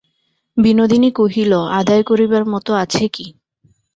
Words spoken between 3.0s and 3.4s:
কী।